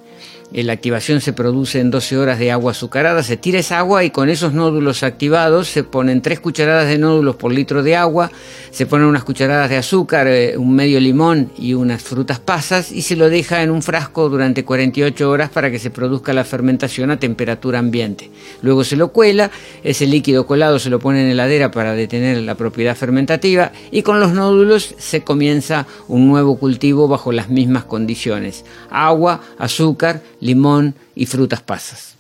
[0.63, 4.09] la activación se produce en 12 horas de agua azucarada, se tira esa agua y
[4.09, 8.31] con esos nódulos activados se ponen 3 cucharadas de nódulos por litro de agua,
[8.71, 13.01] se ponen unas cucharadas de azúcar, eh, un medio limón y unas frutas pasas y
[13.01, 17.11] se lo deja en un frasco durante 48 horas para que se produzca la fermentación
[17.11, 18.31] a temperatura ambiente.
[18.61, 19.51] Luego se lo cuela,
[19.83, 24.19] ese líquido colado se lo pone en heladera para detener la propiedad fermentativa y con
[24.19, 28.65] los nódulos se comienza un nuevo cultivo bajo las mismas condiciones.
[28.89, 32.15] Agua, azúcar, limón y frutas pasas.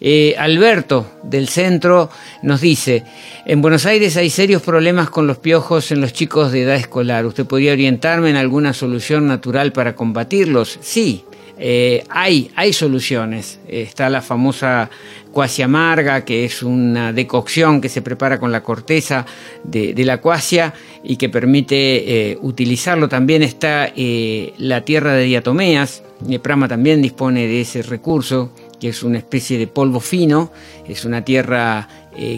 [0.00, 2.08] Eh, Alberto del centro
[2.42, 3.02] nos dice,
[3.46, 7.26] en Buenos Aires hay serios problemas con los piojos en los chicos de edad escolar.
[7.26, 10.78] ¿Usted podría orientarme en alguna solución natural para combatirlos?
[10.80, 11.24] Sí,
[11.58, 13.58] eh, hay, hay soluciones.
[13.68, 14.90] Está la famosa
[15.32, 19.26] cuasia amarga, que es una decocción que se prepara con la corteza
[19.64, 23.08] de, la cuasia y que permite eh, utilizarlo.
[23.08, 26.02] También está eh, la tierra de diatomeas.
[26.42, 30.52] Prama también dispone de ese recurso, que es una especie de polvo fino.
[30.88, 31.88] Es una tierra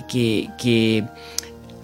[0.08, 1.04] que, que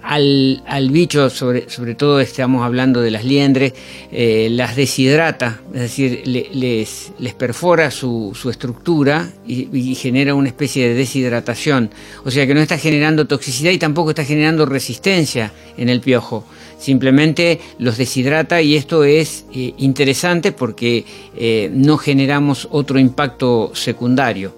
[0.07, 3.73] al, bicho, sobre, sobre, todo estamos hablando de las liendres,
[4.13, 10.95] eh, las deshidrata, es decir, les, les, perfora su, estructura y, genera una especie de
[10.95, 11.91] deshidratación.
[12.25, 16.45] O sea que no está generando toxicidad y tampoco está generando resistencia en el piojo.
[16.79, 21.05] Simplemente los deshidrata y esto es eh, interesante porque
[21.37, 24.55] eh, no generamos otro impacto secundario.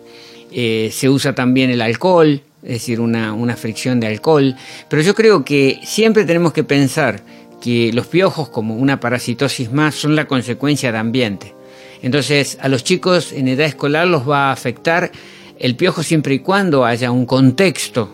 [0.50, 4.56] se usa también el alcohol, es decir, una, fricción de alcohol.
[4.88, 7.22] Pero yo creo que siempre tenemos que pensar
[7.60, 11.54] que los piojos, como una parasitosis más, son la consecuencia de ambiente.
[12.02, 15.10] Entonces, a los chicos en edad escolar los va a afectar
[15.58, 18.10] el piojo siempre y cuando haya un contexto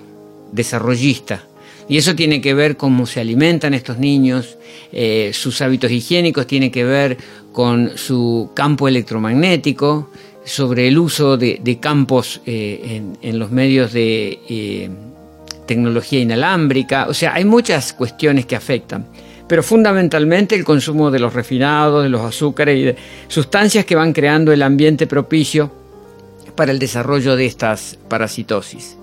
[0.52, 1.44] desarrollista.
[1.86, 4.56] Y eso tiene que ver cómo se alimentan estos niños,
[4.92, 7.18] eh, sus hábitos higiénicos, tiene que ver
[7.52, 10.08] con su campo electromagnético,
[10.44, 14.90] sobre el uso de, campos eh, en, los medios de eh,
[15.66, 17.06] tecnología inalámbrica.
[17.08, 19.06] O sea, hay muchas cuestiones que afectan.
[19.46, 22.96] Pero fundamentalmente el consumo de los refinados, de los azúcares y de
[23.28, 25.70] sustancias que van creando el ambiente propicio
[26.54, 28.96] para el desarrollo de estas parasitosis.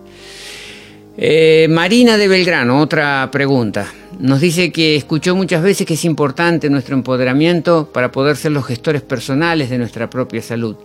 [1.18, 3.92] Eh, Marina de Belgrano, otra pregunta.
[4.20, 8.66] Nos dice que escuchó muchas veces que es importante nuestro empoderamiento para poder ser los
[8.66, 10.78] gestores personales de nuestra propia salud.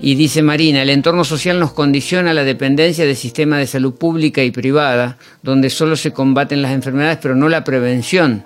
[0.00, 3.94] Y dice Marina, el entorno social nos condiciona a la dependencia del sistema de salud
[3.94, 8.44] pública y privada, donde solo se combaten las enfermedades, pero no la prevención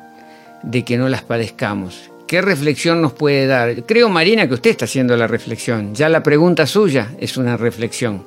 [0.63, 2.11] de que no las padezcamos.
[2.27, 3.85] ¿Qué reflexión nos puede dar?
[3.85, 5.95] Creo, Marina, que usted está haciendo la reflexión.
[5.95, 8.25] Ya la pregunta suya es una reflexión.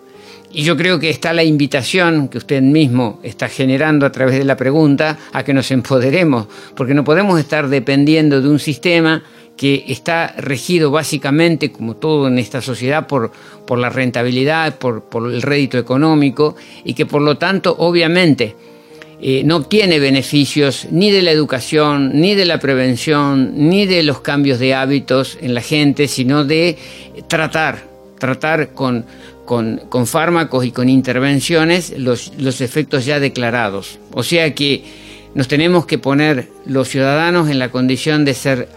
[0.52, 4.46] Y yo creo que está la invitación que usted mismo está generando a través de
[4.46, 9.24] la pregunta a que nos empoderemos, porque no podemos estar dependiendo de un sistema
[9.58, 13.32] que está regido básicamente, como todo en esta sociedad, por,
[13.66, 18.56] por la rentabilidad, por, el rédito económico, y que por lo tanto, obviamente,
[19.22, 24.20] eh, no obtiene beneficios ni de la educación, ni de la prevención, ni de los
[24.20, 26.78] cambios de hábitos en la gente, sino de
[27.28, 27.88] tratar,
[28.20, 29.06] tratar con,
[29.46, 34.00] con, con fármacos y con intervenciones los, los efectos ya declarados.
[34.12, 34.84] O sea que
[35.34, 38.68] nos tenemos que poner los ciudadanos en la condición de ser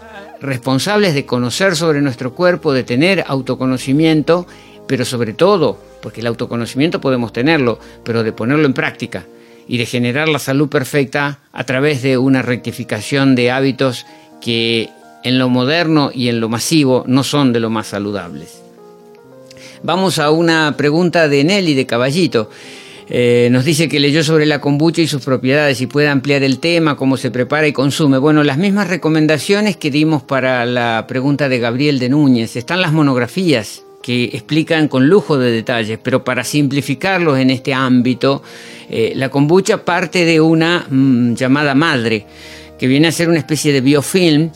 [0.41, 4.47] responsables de conocer sobre nuestro cuerpo, de tener autoconocimiento,
[4.87, 9.25] pero sobre todo, porque el autoconocimiento podemos tenerlo, pero de ponerlo en práctica
[9.67, 14.05] y de generar la salud perfecta a través de una rectificación de hábitos
[14.41, 14.89] que
[15.23, 18.61] en lo moderno y en lo masivo no son de lo más saludables.
[19.83, 22.49] Vamos a una pregunta de Nelly de Caballito.
[23.11, 26.59] Eh, nos dice que leyó sobre la kombucha y sus propiedades y puede ampliar el
[26.59, 28.19] tema, cómo se prepara y consume.
[28.19, 32.55] Bueno, las mismas recomendaciones que dimos para la pregunta de Gabriel de Núñez.
[32.55, 38.43] Están las monografías que explican con lujo de detalles, pero para simplificarlos en este ámbito,
[38.89, 42.25] eh, la kombucha parte de una mm, llamada madre,
[42.77, 44.51] que viene a ser una especie de biofilm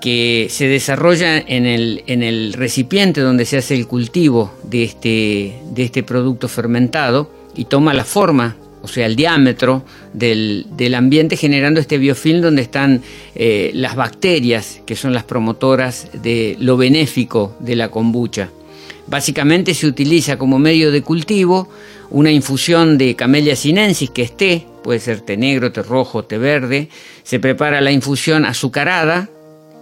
[0.00, 5.58] que se desarrolla en el, en el recipiente donde se hace el cultivo de este,
[5.72, 11.80] de este producto fermentado y toma la forma, o sea, el diámetro del, ambiente generando
[11.80, 13.02] este biofilm donde están
[13.34, 18.50] eh, las bacterias que son las promotoras de lo benéfico de la kombucha.
[19.06, 21.68] Básicamente se utiliza como medio de cultivo
[22.10, 26.38] una infusión de Camellia sinensis, que es té, puede ser té negro, té rojo, té
[26.38, 26.88] verde.
[27.22, 29.28] Se prepara la infusión azucarada,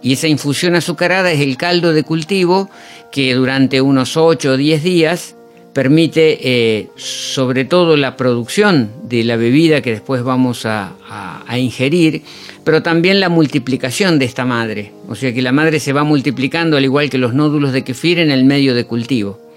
[0.03, 2.71] y esa infusión azucarada es el caldo de cultivo
[3.11, 5.35] que durante unos 8 o 10 días
[5.73, 10.95] permite eh, sobre todo la producción de la bebida que después vamos a,
[11.57, 12.23] ingerir,
[12.65, 14.93] pero también la multiplicación de esta madre.
[15.09, 18.19] O sea que la madre se va multiplicando al igual que los nódulos de kefir
[18.19, 19.48] en el medio de cultivo.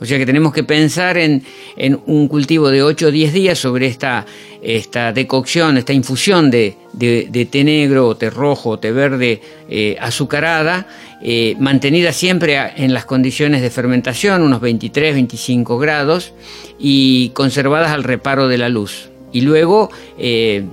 [0.00, 1.42] O sea que tenemos que pensar en,
[2.06, 4.26] un cultivo de 8 o 10 días sobre esta,
[4.62, 9.40] esta decocción, esta infusión de, té negro, té rojo, té verde
[9.70, 10.86] eh, azucarada,
[11.22, 16.34] eh, mantenida siempre en las condiciones de fermentación, unos 23-25 grados,
[16.78, 19.08] y conservadas al reparo de la luz.
[19.32, 20.64] Y luego eh,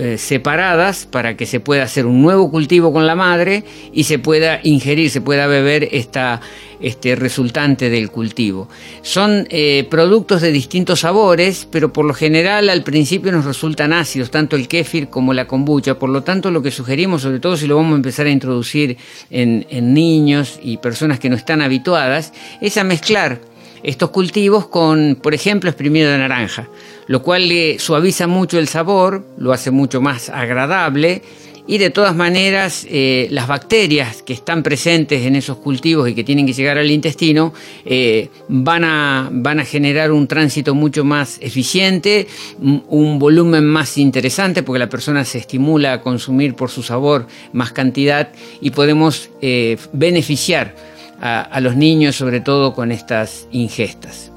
[0.00, 4.18] eh, separadas para que se pueda hacer un nuevo cultivo con la madre y se
[4.18, 6.40] pueda ingerir, se pueda beber esta,
[6.80, 8.70] este resultante del cultivo.
[9.02, 14.30] Son eh, productos de distintos sabores, pero por lo general al principio nos resultan ácidos,
[14.30, 15.98] tanto el kéfir como la kombucha.
[15.98, 18.96] Por lo tanto, lo que sugerimos, sobre todo si lo vamos a empezar a introducir
[19.30, 22.32] en, en niños y personas que no están habituadas,
[22.62, 23.49] es a mezclar
[23.82, 26.68] estos cultivos con, por ejemplo, exprimido de naranja,
[27.06, 31.22] lo cual le suaviza mucho el sabor, lo hace mucho más agradable
[31.70, 36.24] y de todas maneras eh, las bacterias que están presentes en esos cultivos y que
[36.24, 37.54] tienen que llegar al intestino
[37.84, 42.26] eh, van, a, van a generar un tránsito mucho más eficiente,
[42.60, 47.70] un volumen más interesante porque la persona se estimula a consumir por su sabor más
[47.70, 50.74] cantidad y podemos eh, beneficiar
[51.20, 54.30] a, los niños sobre todo con estas ingestas.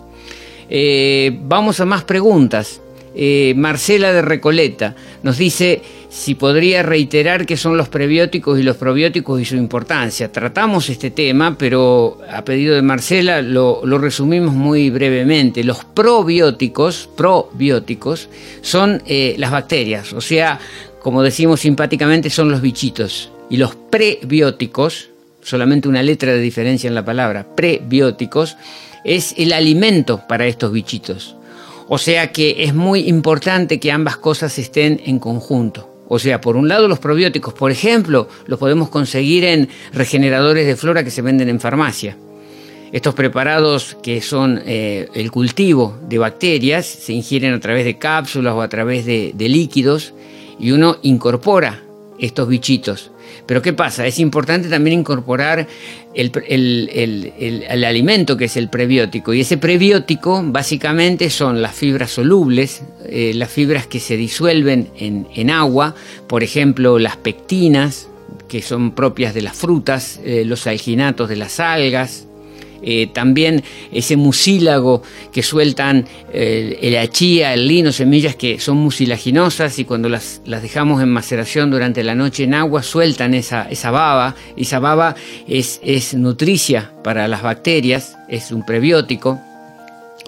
[1.42, 2.82] vamos a más preguntas.
[3.56, 5.82] Marcela de Recoleta nos dice,
[6.14, 10.32] si podría reiterar qué son los prebióticos y los probióticos y su importancia.
[10.32, 15.64] Tratamos este tema, pero a pedido de Marcela lo, resumimos muy brevemente.
[15.64, 18.30] Los probióticos, probióticos,
[18.62, 20.60] son eh, las bacterias, o sea,
[21.02, 23.32] como decimos simpáticamente, son los bichitos.
[23.50, 25.10] Y los prebióticos,
[25.44, 28.58] solamente una letra de diferencia en la palabra, prebióticos,
[29.04, 31.36] es el alimento para estos bichitos.
[31.88, 35.90] O sea que es muy importante que ambas cosas estén en conjunto.
[36.08, 40.76] O sea, por un lado los probióticos, por ejemplo, los podemos conseguir en regeneradores de
[40.76, 42.18] flora que se venden en farmacia.
[42.92, 48.54] Estos preparados que son eh, el cultivo de bacterias se ingieren a través de cápsulas
[48.54, 50.14] o a través de líquidos
[50.60, 51.82] y uno incorpora
[52.20, 53.12] estos bichitos
[53.46, 54.08] pero ¿qué pasa?
[54.08, 55.68] Es importante también incorporar
[56.14, 59.34] el, alimento que es el prebiótico.
[59.34, 65.50] Y ese prebiótico básicamente son las fibras solubles, eh, las fibras que se disuelven en,
[65.50, 65.96] agua,
[66.28, 68.08] por ejemplo las pectinas,
[68.48, 72.28] que son propias de las frutas, eh, los alginatos de las algas,
[72.84, 79.80] eh, también ese mucílago que sueltan eh, el achía, el lino, semillas que son mucilaginosas
[79.80, 84.36] y cuando las, dejamos en maceración durante la noche en agua sueltan esa, esa baba.
[84.58, 85.16] Esa baba
[85.48, 89.40] es, es nutricia para las bacterias, es un prebiótico.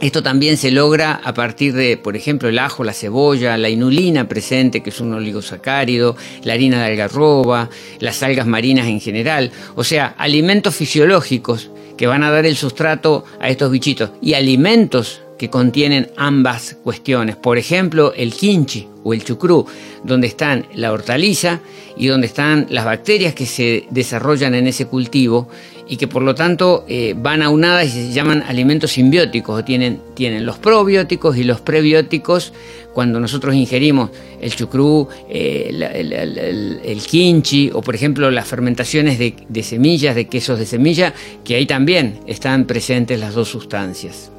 [0.02, 4.28] Esto también se logra a partir de, por ejemplo, el ajo, la cebolla, la inulina
[4.28, 9.86] presente, que es un oligosacárido, la harina de algarroba, las algas marinas en general, o
[9.86, 15.50] sea, alimentos fisiológicos que van a dar el sustrato a estos bichitos y alimentos que
[15.50, 17.36] contienen ambas cuestiones.
[17.36, 19.66] Por ejemplo, el kimchi o el chucrú,
[20.04, 21.60] donde están la hortaliza
[21.98, 25.50] y donde están las bacterias que se desarrollan en ese cultivo
[25.88, 30.02] y que por lo tanto eh, van aunadas y se llaman alimentos simbióticos, o tienen,
[30.14, 32.54] tienen los probióticos y los prebióticos
[32.94, 34.10] cuando nosotros ingerimos
[34.42, 40.28] el chucrú, eh, el, el, kimchi o por ejemplo las fermentaciones de, de semillas, de
[40.28, 41.14] quesos de semilla,
[41.44, 44.32] que ahí también están presentes las dos sustancias.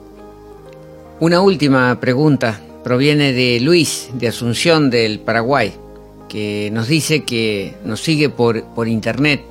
[1.20, 5.72] Una última pregunta proviene de Luis de Asunción del Paraguay,
[6.28, 9.42] que nos dice que nos sigue por, por internet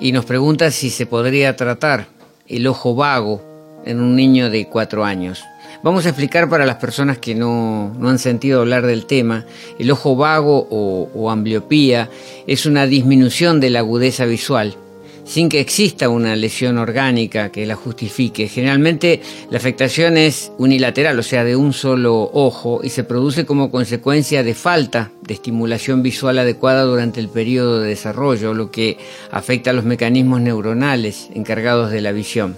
[0.00, 2.06] y nos pregunta si se podría tratar
[2.48, 3.42] el ojo vago
[3.84, 5.42] en un niño de cuatro años.
[5.82, 9.44] Vamos a explicar para las personas que no, han sentido hablar del tema,
[9.78, 12.08] el ojo vago o, o ambliopía
[12.46, 14.76] es una disminución de la agudeza visual
[15.24, 18.48] sin que exista una lesión orgánica que la justifique.
[18.48, 19.20] Generalmente
[19.50, 24.42] la afectación es unilateral, o sea, de un solo ojo, y se produce como consecuencia
[24.42, 28.98] de falta de estimulación visual adecuada durante el periodo de desarrollo, lo que
[29.30, 32.56] afecta a los mecanismos neuronales encargados de la visión.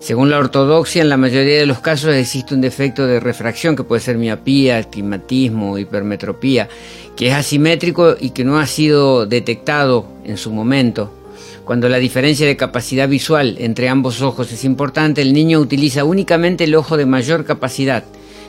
[0.00, 3.84] Según la ortodoxia, en la mayoría de los casos existe un defecto de refracción que
[3.84, 6.68] puede ser miopía, astigmatismo, hipermetropía,
[7.16, 11.23] que es asimétrico y que no ha sido detectado en su momento
[11.64, 16.64] cuando la diferencia de capacidad visual entre ambos ojos es importante, el niño utiliza únicamente
[16.64, 18.04] el ojo de mayor capacidad,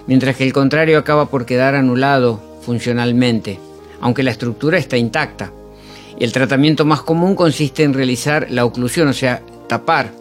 [0.05, 3.57] mientras que el contrario acaba por quedar anulado funcionalmente,
[4.01, 5.53] aunque la estructura está intacta.
[6.19, 10.11] Y el tratamiento más común consiste en realizar la oclusión, o sea, tapar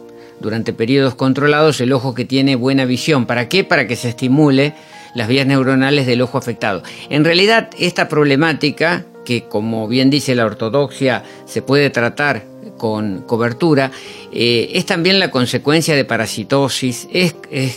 [0.41, 3.27] durante periodos controlados el ojo que tiene buena visión.
[3.27, 3.65] ¿Para qué?
[3.65, 4.75] Para que se estimule
[5.15, 6.83] las vías neuronales del ojo afectado.
[7.09, 13.91] En realidad, esta problemática, que como bien dice la ortodoxia, se puede tratar con cobertura,
[14.33, 17.35] eh, es también la consecuencia de parasitosis, es,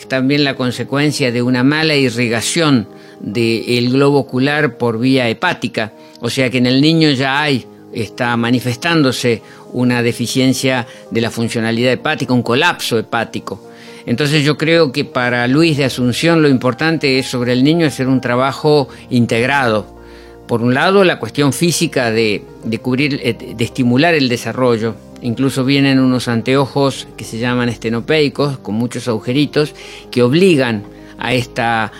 [0.07, 2.87] también la consecuencia de una mala irrigación
[3.19, 8.35] del globo ocular por vía hepática, o sea que en el niño ya hay, está
[8.37, 9.41] manifestándose
[9.73, 13.61] una deficiencia de la funcionalidad hepática, un colapso hepático.
[14.05, 18.07] Entonces yo creo que para Luis de Asunción lo importante es sobre el niño hacer
[18.07, 19.96] un trabajo integrado,
[20.47, 22.43] por un lado, la cuestión física de,
[22.81, 24.95] cubrir, eh, de estimular el desarrollo.
[25.21, 29.75] Incluso vienen unos anteojos que se llaman estenopeicos, con muchos agujeritos,
[30.09, 30.83] que obligan
[31.19, 31.91] a esta,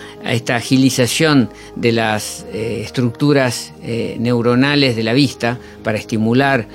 [0.48, 6.68] agilización de las eh, estructuras eh, neuronales de la vista para estimular,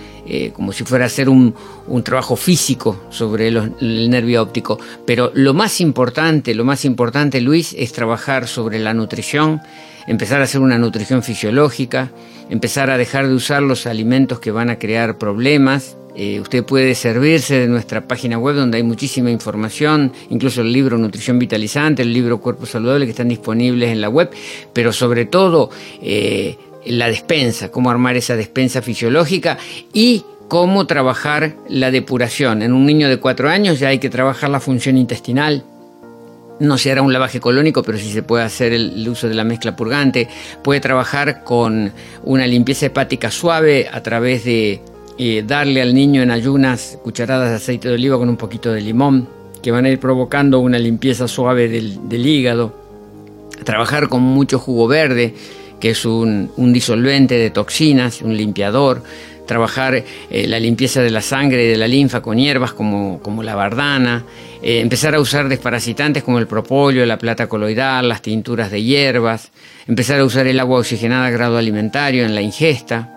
[0.53, 1.53] como si fuera a hacer un,
[2.03, 4.79] trabajo físico sobre el nervio óptico.
[5.05, 9.61] Pero lo más importante, lo más importante, Luis, es trabajar sobre la nutrición,
[10.07, 12.09] empezar a hacer una nutrición fisiológica,
[12.49, 15.97] empezar a dejar de usar los alimentos que van a crear problemas.
[16.15, 20.97] Eh, usted puede servirse de nuestra página web donde hay muchísima información, incluso el libro
[20.97, 24.29] Nutrición Vitalizante, el libro Cuerpo Saludable que están disponibles en la web,
[24.73, 29.57] pero sobre todo eh, la despensa, cómo armar esa despensa fisiológica
[29.91, 32.61] y cómo trabajar la depuración.
[32.61, 35.63] En un niño de cuatro años ya hay que trabajar la función intestinal,
[36.63, 39.43] no se hará un lavaje colónico, pero sí se puede hacer el, uso de la
[39.43, 40.29] mezcla purgante.
[40.63, 41.91] Puede trabajar con
[42.23, 44.81] una limpieza hepática suave a través de
[45.17, 48.81] eh, darle al niño en ayunas cucharadas de aceite de oliva con un poquito de
[48.81, 49.27] limón,
[49.61, 52.73] que van a ir provocando una limpieza suave del, hígado.
[53.65, 55.35] Trabajar con mucho jugo verde,
[55.81, 59.03] que es un, disolvente de toxinas, un limpiador
[59.45, 63.43] trabajar eh, la limpieza de la sangre y de la linfa con hierbas como, como
[63.43, 64.23] la bardana,
[64.61, 69.51] eh, empezar a usar desparasitantes como el propóleo, la plata coloidal, las tinturas de hierbas,
[69.87, 73.09] empezar a usar el agua oxigenada a grado alimentario en la ingesta,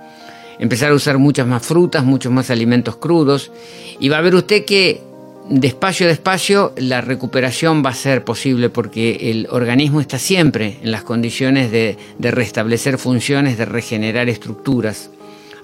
[0.58, 3.52] empezar a usar muchas más frutas, muchos más alimentos crudos,
[4.00, 5.00] y va a ver usted que
[5.48, 11.04] despacio, despacio, la recuperación va a ser posible porque el organismo está siempre en las
[11.04, 15.10] condiciones de restablecer funciones, de regenerar estructuras.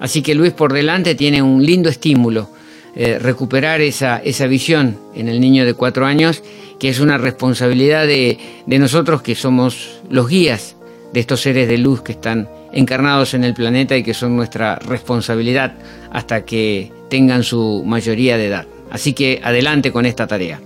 [0.03, 2.49] Así que Luis por delante tiene un lindo estímulo
[2.97, 6.43] eh, recuperar esa, esa visión en el niño de cuatro años,
[6.81, 8.37] que es una responsabilidad de,
[8.67, 10.75] de nosotros que somos los guías
[11.13, 14.75] de estos seres de luz que están encarnados en el planeta y que son nuestra
[14.75, 15.75] responsabilidad
[16.11, 18.67] hasta que tengan su mayoría de edad.
[18.91, 20.61] Así que adelante con esta tarea.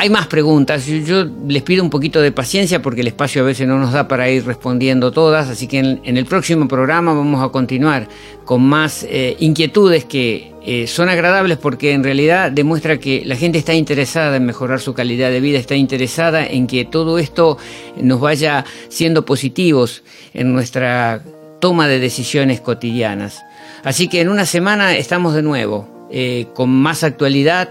[0.00, 3.68] Hay más preguntas, yo, les pido un poquito de paciencia porque el espacio a veces
[3.68, 7.50] no nos da para ir respondiendo todas, así que en, el próximo programa vamos a
[7.50, 8.08] continuar
[8.46, 13.58] con más eh, inquietudes que eh, son agradables porque en realidad demuestra que la gente
[13.58, 17.58] está interesada en mejorar su calidad de vida, está interesada en que todo esto
[18.00, 21.22] nos vaya siendo positivos en nuestra
[21.60, 23.42] toma de decisiones cotidianas.
[23.84, 27.68] Así que en una semana estamos de nuevo eh, con más actualidad,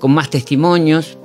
[0.00, 1.18] con más testimonios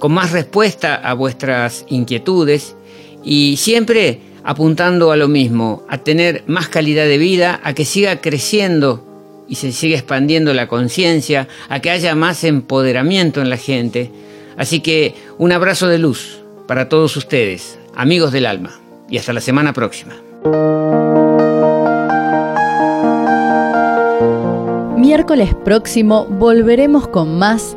[0.00, 2.74] con más respuesta a vuestras inquietudes
[3.22, 8.20] y siempre apuntando a lo mismo, a tener más calidad de vida, a que siga
[8.20, 9.06] creciendo
[9.46, 14.10] y se siga expandiendo la conciencia, a que haya más empoderamiento en la gente.
[14.56, 18.80] Así que un abrazo de luz para todos ustedes, amigos del alma,
[19.10, 20.14] y hasta la semana próxima.
[24.96, 27.76] Miércoles próximo volveremos con más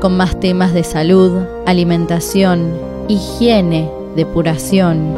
[0.00, 2.72] Con más temas de salud, alimentación,
[3.06, 5.14] higiene, depuración.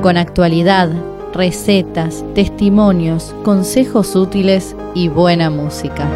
[0.00, 0.88] Con actualidad,
[1.34, 6.08] recetas, testimonios, consejos útiles y buena música.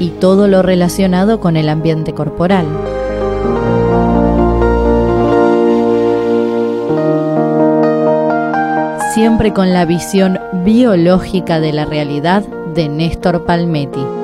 [0.00, 2.66] Y todo lo relacionado con el ambiente corporal.
[9.14, 12.42] Siempre con la visión biológica de la realidad
[12.74, 14.23] de Néstor Palmetti.